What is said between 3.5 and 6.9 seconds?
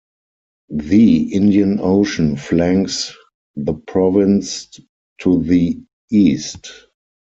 the province to the east.